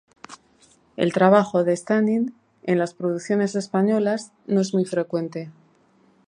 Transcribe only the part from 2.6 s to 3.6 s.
en las producciones